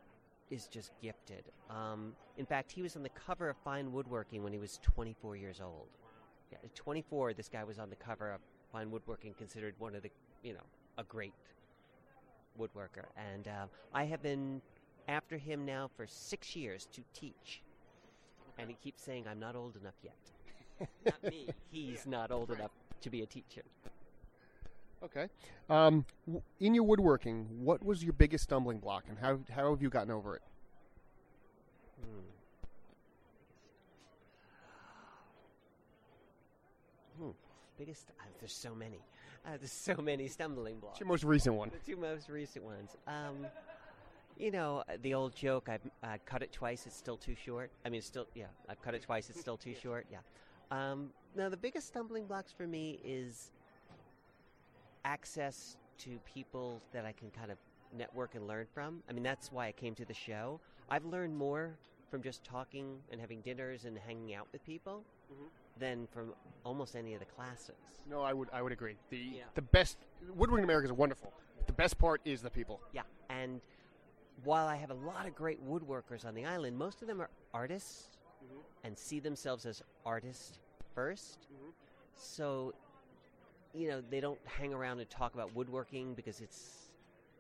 [0.51, 1.45] is just gifted.
[1.71, 5.37] Um, in fact, he was on the cover of Fine Woodworking when he was 24
[5.37, 5.87] years old.
[6.51, 8.41] Yeah, at 24, this guy was on the cover of
[8.73, 10.11] Fine Woodworking, considered one of the,
[10.43, 10.67] you know,
[10.99, 11.33] a great
[12.59, 13.07] woodworker.
[13.17, 14.61] And uh, I have been
[15.07, 17.63] after him now for six years to teach,
[18.59, 20.89] and he keeps saying I'm not old enough yet.
[21.07, 21.49] not me.
[21.71, 22.73] He's not old enough
[23.03, 23.63] to be a teacher.
[25.05, 25.29] Okay.
[25.69, 29.83] Um, w- in your woodworking, what was your biggest stumbling block, and how how have
[29.83, 30.43] you gotten over it?
[32.01, 32.21] Hmm.
[37.25, 37.31] Hmm.
[37.79, 38.11] Biggest.
[38.21, 39.01] Uh, there's so many.
[39.45, 40.93] Uh, there's so many stumbling blocks.
[40.93, 41.71] What's your most recent one?
[41.71, 42.97] The two most recent ones.
[43.09, 43.47] Um,
[44.39, 45.69] you know uh, the old joke.
[45.69, 46.87] I've uh, cut it twice.
[46.87, 47.71] It's still too short.
[47.85, 48.47] I mean, it's still yeah.
[48.69, 49.31] I've cut it twice.
[49.31, 50.07] It's still too short.
[50.11, 50.19] Yeah.
[50.73, 53.51] Um, now the biggest stumbling blocks for me is
[55.05, 57.59] access to people that I can kind of
[57.97, 59.03] network and learn from.
[59.09, 60.61] I mean, that's why I came to the show.
[60.89, 61.77] I've learned more
[62.11, 65.05] from just talking and having dinners and hanging out with people
[65.79, 66.33] than from
[66.65, 67.75] almost any of the classes.
[68.09, 68.97] No, I would I would agree.
[69.11, 69.45] The Yeah.
[69.55, 69.99] the best
[70.35, 71.33] woodworking in America is wonderful.
[71.67, 72.81] The best part is the people.
[72.93, 73.61] Yeah, and
[74.45, 77.31] while I have a lot of great woodworkers on the island, most of them are
[77.55, 78.09] artists
[78.43, 78.87] Mm-hmm.
[78.87, 80.59] and see themselves as artists
[80.97, 81.71] 1st mm-hmm.
[82.15, 82.75] So,
[83.75, 86.93] you know, they don't hang around and talk about woodworking because it's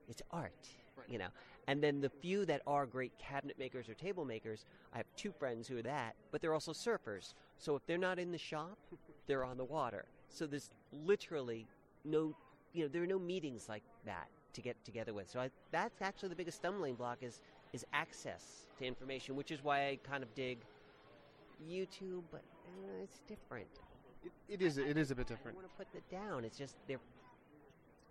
[0.08, 0.68] it's art,
[1.08, 1.28] you know.
[1.68, 5.30] And then the few that are great cabinet makers or table makers, I have two
[5.30, 7.34] friends who are that, but they're also surfers.
[7.58, 8.76] So if they're not in the shop,
[9.26, 10.04] they're on the water.
[10.28, 11.66] So there's literally
[12.04, 12.34] no,
[12.72, 15.30] you know, there are no meetings like that to get together with.
[15.30, 17.40] So I, that's actually the biggest stumbling block is
[17.72, 20.58] is access to information, which is why I kind of dig
[21.62, 23.66] YouTube, but uh, it's different.
[24.24, 25.56] It, it is it is a bit different.
[25.56, 26.44] I want to put that down.
[26.44, 27.00] It's just they're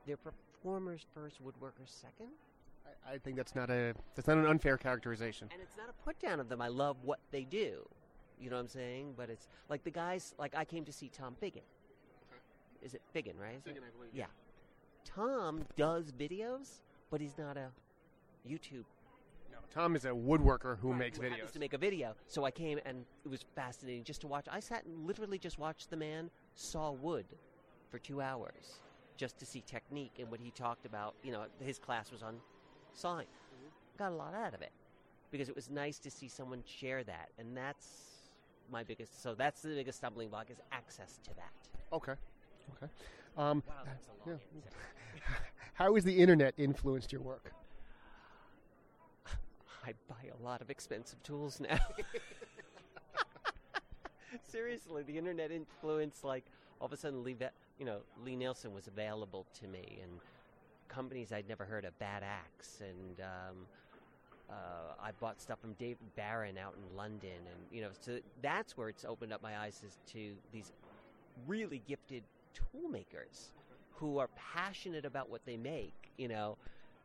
[0.05, 2.29] they're performers first, woodworkers second,
[2.85, 5.49] I, I think that's not a that's not an unfair characterization.
[5.51, 6.61] and it's not a put down of them.
[6.61, 7.87] I love what they do.
[8.39, 9.13] You know what I'm saying?
[9.15, 10.33] But it's like the guys.
[10.37, 11.61] Like I came to see Tom Figgin.
[12.81, 13.61] Is it Figgin, right?
[13.65, 13.83] Is it?
[14.13, 14.25] Yeah.
[15.05, 17.69] Tom does videos, but he's not a
[18.47, 18.85] YouTube
[19.73, 21.51] Tom is a woodworker who Right, makes who videos.
[21.53, 22.15] to make a video.
[22.27, 24.47] So I came and it was fascinating just to watch.
[24.51, 27.25] I sat and literally just watched the man saw wood
[27.89, 28.81] for two hours
[29.17, 31.15] just to see technique and what he talked about.
[31.23, 32.37] You know, his class was on
[32.93, 33.27] sawing.
[33.97, 34.71] Got a lot out of it
[35.31, 37.87] because it was nice to see someone share that, and that's
[38.69, 39.21] my biggest.
[39.21, 41.51] So that's the biggest stumbling block is access to that.
[41.93, 42.13] Okay.
[42.75, 42.91] Okay.
[43.37, 44.39] Um, Wow, that's a long
[45.15, 45.21] yeah.
[45.73, 47.53] how has the internet influenced your work?
[49.83, 51.79] I buy a lot of expensive tools now.
[54.47, 56.45] Seriously, the internet influence, like
[56.79, 57.35] all of a sudden, Lee,
[57.79, 60.11] you know, Lie-Nielsen was available to me, and
[60.87, 63.55] companies I'd never heard of, Bad Axe, and um,
[64.49, 68.77] uh, I bought stuff from David Barron out in London, and you know, so that's
[68.77, 69.81] where it's opened up my eyes
[70.13, 70.71] to these
[71.47, 73.53] really gifted tool makers
[73.95, 76.57] who are passionate about what they make, you know.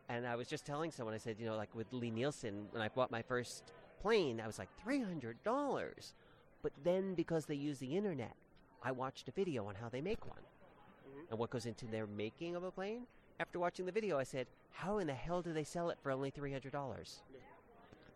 [0.08, 2.88] And I was just telling someone, I said, you know, like with Lie-Nielsen, when I
[2.88, 6.14] bought my first plane, I was like three hundred dollars.
[6.62, 8.34] But then because they use the internet,
[8.82, 11.30] I watched a video on how they make one mm-hmm.
[11.30, 13.02] and what goes into their making of a plane.
[13.40, 16.12] After watching the video, I said, how in the hell do they sell it for
[16.12, 17.22] only three hundred dollars?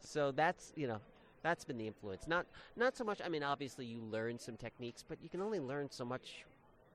[0.00, 1.00] So that's you know,
[1.42, 2.28] that's been the influence.
[2.28, 3.20] Not not so much.
[3.24, 6.44] I mean, obviously you learn some techniques, but you can only learn so much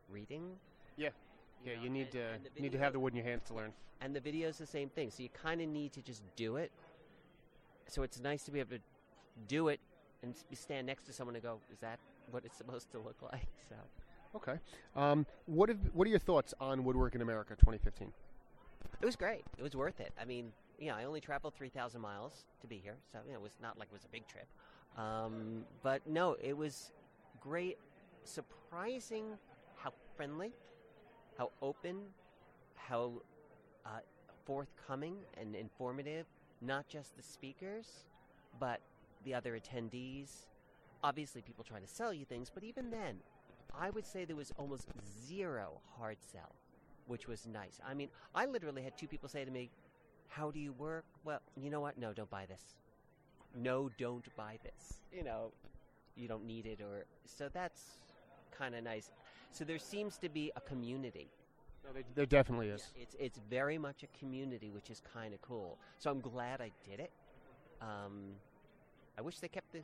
[0.09, 0.51] reading.
[0.97, 1.09] Yeah.
[1.65, 3.25] You Yeah, know, you need and- to and need to have the wood in your
[3.25, 3.73] hands to learn.
[4.01, 5.09] and the video is the same thing.
[5.11, 6.71] So you kind of need to just do it.
[7.87, 8.81] So it's nice to be able to
[9.47, 9.79] do it
[10.21, 11.99] and stand next to someone and go, "Is that
[12.31, 13.75] what it's supposed to look like?" So
[14.35, 14.59] Okay.
[14.95, 18.11] Um, what have, what are your thoughts on Woodwork in America 2015?
[19.01, 19.45] it was great.
[19.57, 20.11] It was worth it.
[20.19, 23.39] I mean, yeah, I only traveled three thousand miles to be here, so you know,
[23.39, 24.47] it was not like it was a big trip.
[24.97, 26.91] Um, but no, it was
[27.39, 27.77] great.
[28.23, 29.37] Surprising
[29.77, 30.51] how friendly,
[31.37, 31.97] how open,
[32.75, 33.21] how
[33.85, 33.99] uh,
[34.45, 36.25] forthcoming and informative.
[36.61, 38.05] Not just the speakers,
[38.59, 38.79] but
[39.23, 40.45] the other attendees.
[41.03, 43.17] Obviously, people trying to sell you things, but even then,
[43.77, 44.87] I would say there was almost
[45.27, 46.55] zero hard sell,
[47.07, 47.79] which was nice.
[47.85, 49.69] I mean, I literally had two people say to me,
[50.29, 51.05] How do you work?
[51.23, 51.97] Well, you know what?
[51.97, 52.75] No, don't buy this.
[53.55, 55.01] No, don't buy this.
[55.11, 55.51] You know,
[56.15, 57.99] you don't need it, or so that's
[58.57, 59.11] kind of nice.
[59.51, 61.29] So there seems to be a community.
[61.85, 62.91] No, there, there definitely is.
[62.95, 65.77] Yeah, it's it's very much a community, which is kind of cool.
[65.99, 67.11] So I'm glad I did it.
[67.81, 68.33] Um,
[69.17, 69.81] I wish they kept the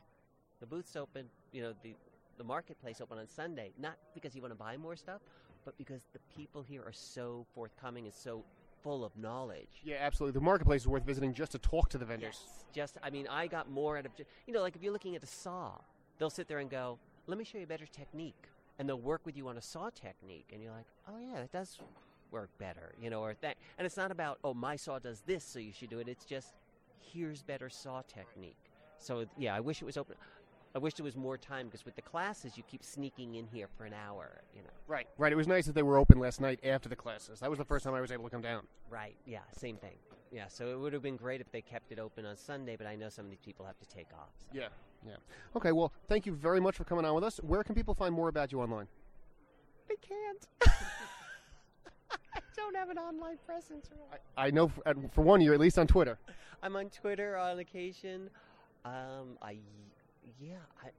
[0.60, 1.26] the booths open.
[1.52, 1.94] You know, the
[2.38, 5.20] the marketplace open on Sunday, not because you want to buy more stuff,
[5.64, 8.42] but because the people here are so forthcoming and so
[8.82, 9.80] full of knowledge.
[9.84, 10.38] Yeah, absolutely.
[10.38, 12.40] The marketplace is worth visiting just to talk to the vendors.
[12.44, 14.12] Yes, just I mean, I got more out of
[14.46, 15.72] you know, like if you're looking at a saw,
[16.18, 19.22] they'll sit there and go, "Let me show you a better technique," and they'll work
[19.24, 21.78] with you on a saw technique, and you're like, "Oh yeah, that does
[22.30, 23.56] work better," you know, or that.
[23.78, 26.24] And it's not about, "Oh, my saw does this, so you should do it." It's
[26.24, 26.54] just,
[27.00, 28.56] "Here's better saw technique."
[28.98, 30.16] So yeah, I wish it was open.
[30.74, 33.68] I wish there was more time because with the classes, you keep sneaking in here
[33.76, 34.70] for an hour, you know.
[34.86, 35.30] Right, right.
[35.30, 37.40] It was nice that they were open last night after the classes.
[37.40, 38.66] That was the first time I was able to come down.
[38.88, 39.14] Right.
[39.26, 39.40] Yeah.
[39.54, 39.98] Same thing.
[40.30, 40.48] Yeah.
[40.48, 42.96] So it would have been great if they kept it open on Sunday, but I
[42.96, 44.30] know some of these people have to take off.
[44.38, 44.46] so.
[44.54, 44.68] Yeah,
[45.06, 45.14] yeah.
[45.56, 47.38] Okay, well, thank you very much for coming on with us.
[47.38, 48.86] Where can people find more about you online?
[49.90, 50.46] I can't.
[52.34, 53.90] I don't have an online presence.
[53.90, 54.20] Really.
[54.36, 56.18] I know, for, for one, you're at least on Twitter.
[56.62, 58.30] I'm on Twitter on occasion.
[58.84, 59.56] Um, I,
[60.40, 60.54] yeah,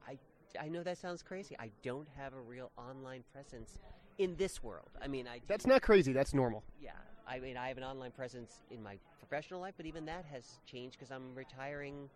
[0.06, 1.56] I, I, I know that sounds crazy.
[1.58, 3.78] I don't have a real online presence
[4.18, 4.90] in this world.
[5.02, 5.38] I mean, I.
[5.38, 6.12] do- That's not crazy.
[6.12, 6.62] That's normal.
[6.80, 6.92] Yeah,
[7.26, 10.60] I mean, I have an online presence in my professional life, but even that has
[10.66, 12.08] changed because I'm retiring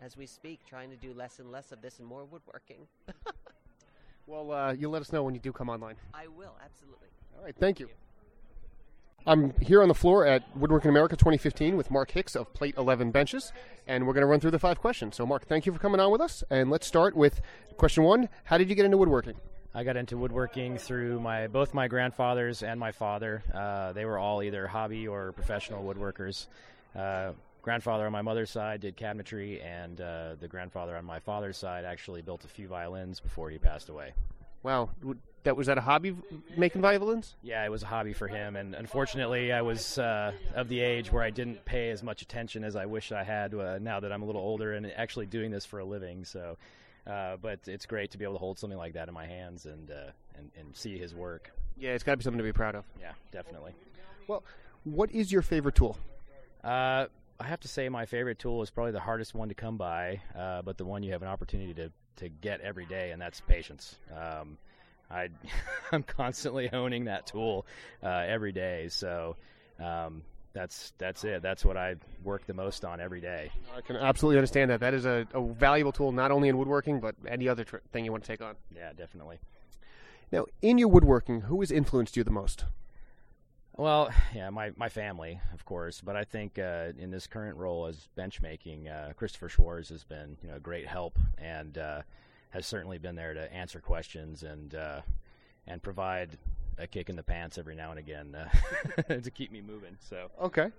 [0.00, 2.86] as we speak, trying to do less and less of this and more woodworking.
[4.28, 5.96] Well, uh, you'll let us know when you do come online.
[6.12, 7.08] I will absolutely.
[7.34, 7.88] All right, thank you.
[9.26, 13.10] I'm here on the floor at Woodworking America 2015 with Mark Hicks of Plate 11
[13.10, 13.54] Benches,
[13.86, 15.16] and we're going to run through the five questions.
[15.16, 16.44] So, Mark, thank you for coming on with us.
[16.50, 17.40] And let's start with
[17.78, 19.34] question one How did you get into woodworking?
[19.74, 23.42] I got into woodworking through my both my grandfathers and my father.
[23.54, 26.48] Uh, they were all either hobby or professional woodworkers.
[26.94, 27.32] Uh,
[27.68, 31.84] grandfather on my mother's side did cabinetry, and uh, the grandfather on my father's side
[31.84, 34.14] actually built a few violins before he passed away.
[34.62, 34.88] Wow,
[35.42, 36.16] that was that a hobby
[36.56, 37.36] making violins?
[37.42, 41.12] Yeah, it was a hobby for him, and unfortunately, I was uh, of the age
[41.12, 43.52] where I didn't pay as much attention as I wish I had.
[43.52, 46.56] Uh, now that I'm a little older and actually doing this for a living, so.
[47.06, 49.64] Uh, but it's great to be able to hold something like that in my hands
[49.64, 51.50] and uh, and, and see his work.
[51.76, 52.84] Yeah, it's got to be something to be proud of.
[53.00, 53.72] Yeah, definitely.
[54.26, 54.42] Well,
[54.84, 55.98] what is your favorite tool?
[56.62, 57.06] Uh,
[57.40, 60.20] I have to say my favorite tool is probably the hardest one to come by,
[60.36, 63.40] uh, but the one you have an opportunity to, to get every day, and that's
[63.40, 63.96] patience.
[64.12, 64.58] Um,
[65.10, 65.28] I,
[65.92, 67.66] I'm constantly honing that tool
[68.02, 69.36] uh, every day, so
[69.78, 70.22] um,
[70.52, 71.40] that's that's it.
[71.40, 73.52] That's what I work the most on every day.
[73.76, 74.80] I can absolutely understand that.
[74.80, 78.04] That is a, a valuable tool, not only in woodworking, but any other tr- thing
[78.04, 78.56] you want to take on.
[78.74, 79.38] Yeah, definitely.
[80.32, 82.64] Now, in your woodworking, who has influenced you the most?
[83.78, 87.86] Well, yeah, my, my family, of course, but I think uh, in this current role
[87.86, 92.02] as bench making, uh, Christopher Schwarz has been you know a great help and uh,
[92.50, 95.00] has certainly been there to answer questions and uh,
[95.66, 96.36] and provide
[96.76, 99.96] a kick in the pants every now and again uh, to keep me moving.
[100.10, 100.70] So Okay.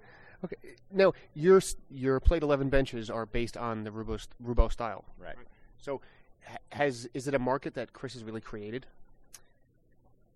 [0.44, 0.56] Okay.
[0.92, 5.04] Now, your your plate 11 benches are based on the Roubo, Roubo style.
[5.20, 5.36] right.
[5.78, 6.02] So,
[6.72, 8.86] has is it a market that Chris has really created?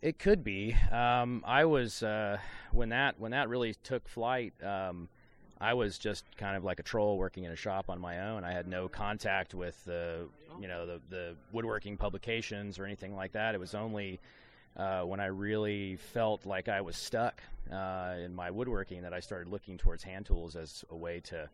[0.04, 0.76] It could be.
[0.92, 2.38] Um, I was uh,
[2.74, 4.54] when that when that really took flight.
[4.62, 5.08] Um,
[5.62, 8.44] I was just kind of like a troll working in a shop on my own.
[8.44, 10.28] I had no contact with the
[10.60, 13.56] you know the, the woodworking publications or anything like that.
[13.56, 14.20] It was only
[14.76, 19.22] uh, when I really felt like I was stuck uh, in my woodworking that I
[19.22, 21.50] started looking towards hand tools as a way to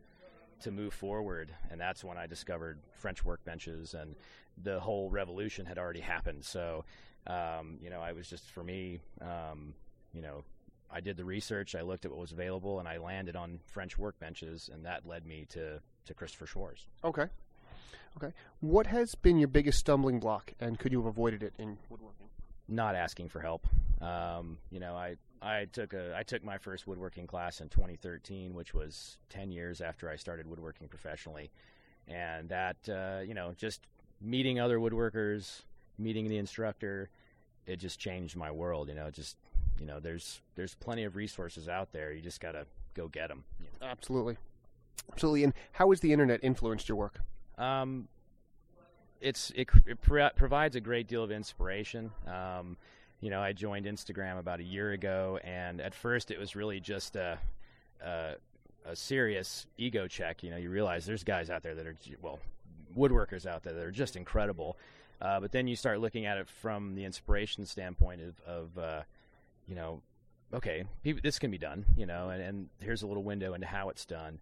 [0.62, 4.16] to move forward, and that's when I discovered French workbenches, and
[4.64, 6.44] the whole revolution had already happened.
[6.44, 6.84] So,
[7.28, 9.74] um, you know, I was just for me, um,
[10.14, 10.44] you know,
[10.92, 13.98] I did the research, I looked at what was available, and I landed on French
[13.98, 16.88] workbenches, and that led me to to Christopher Schwarz.
[17.04, 17.28] Okay.
[18.18, 18.34] Okay.
[18.60, 22.30] What has been your biggest stumbling block, and could you have avoided it in woodworking?
[22.70, 23.68] not asking for help.
[24.02, 28.54] Um, you know, I I took a I took my first woodworking class in 2013,
[28.54, 31.52] which was 10 years after I started woodworking professionally,
[32.08, 33.82] and that uh, you know just
[34.22, 35.64] meeting other woodworkers,
[36.00, 37.10] meeting the instructor,
[37.66, 38.90] it just changed my world.
[38.90, 39.38] You know, just
[39.80, 42.12] you know, there's there's plenty of resources out there.
[42.12, 43.44] You just gotta go get them.
[43.82, 44.38] Absolutely.
[45.12, 45.44] Absolutely.
[45.44, 47.20] And how has the internet influenced your work?
[47.58, 48.08] Um,
[49.22, 52.12] it's it, it pro- provides a great deal of inspiration.
[52.28, 52.78] Um,
[53.22, 56.80] you know, I joined Instagram about a year ago, and at first it was really
[56.80, 57.38] just a,
[58.02, 58.36] a,
[58.86, 60.42] a serious ego check.
[60.42, 62.40] You know, you realize there's guys out there that are well,
[62.98, 64.78] woodworkers out there that are just incredible.
[65.22, 69.02] Uh, but then you start looking at it from the inspiration standpoint of, of uh,
[69.68, 70.02] you know,
[70.54, 70.86] okay,
[71.24, 71.86] this can be done.
[71.98, 74.40] You know, and, and here's a little window into how it's done.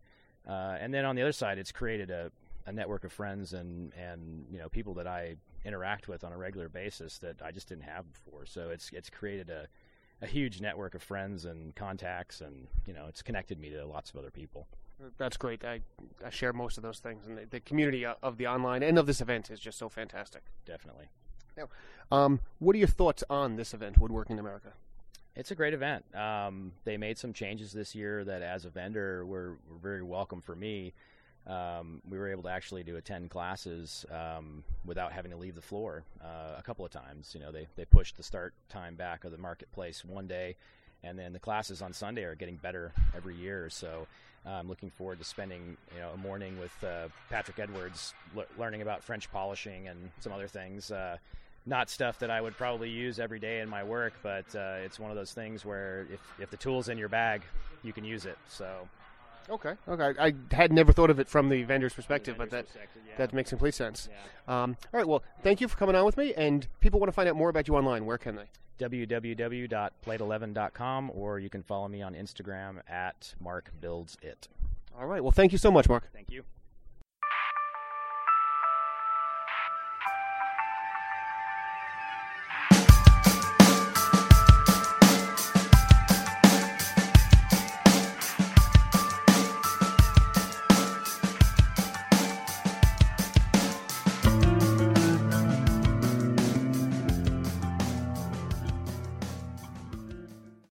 [0.47, 2.31] Uh, and then on the other side, it's created a,
[2.65, 5.35] a network of friends and and you know people that I
[5.65, 8.45] interact with on a regular basis that I just didn't have before.
[8.45, 9.67] So it's it's created a
[10.21, 14.09] a huge network of friends and contacts, and you know it's connected me to lots
[14.09, 14.67] of other people.
[15.17, 15.63] That's great.
[15.63, 15.81] I,
[16.25, 19.05] I share most of those things, and the, the community of the online and of
[19.05, 20.43] this event is just so fantastic.
[20.65, 21.05] Definitely,
[22.11, 24.73] Um, what are your thoughts on this event, Woodworking America?
[25.35, 26.03] it's a great event.
[26.15, 30.41] Um, they made some changes this year that, as a vendor, were, were very welcome
[30.41, 30.93] for me.
[31.45, 35.61] Um, we were able to actually do attend classes um, without having to leave the
[35.61, 37.33] floor uh, a couple of times.
[37.35, 40.57] You know, they they pushed the start time back of the marketplace one day,
[41.03, 43.69] and then the classes on Sunday are getting better every year.
[43.69, 44.07] So
[44.45, 48.81] I'm looking forward to spending you know a morning with uh, Patrick Edwards, le- learning
[48.81, 50.91] about French polishing and some other things.
[50.91, 51.17] Uh,
[51.65, 54.99] not stuff that I would probably use every day in my work, but uh, it's
[54.99, 57.41] one of those things where if if the tool's in your bag,
[57.83, 58.37] you can use it.
[58.47, 58.87] So
[59.49, 59.73] Okay.
[59.87, 60.13] Okay.
[60.19, 63.13] I had never thought of it from the vendor's perspective, but that Perspective, yeah.
[63.17, 64.09] that makes complete sense.
[64.11, 64.63] Yeah.
[64.63, 65.07] Um, all right.
[65.07, 66.33] Well, thank you for coming on with me.
[66.33, 68.05] And people want to find out more about you online.
[68.05, 68.45] Where can they?
[68.79, 74.47] www.plate11.com, or you can follow me on Instagram at Mark Builds It.
[74.99, 75.21] All right.
[75.21, 76.09] Well, thank you so much, Mark.
[76.13, 76.43] Thank you.